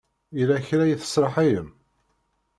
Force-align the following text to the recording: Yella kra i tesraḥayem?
Yella 0.37 0.57
kra 0.67 0.83
i 0.87 0.95
tesraḥayem? 1.01 1.67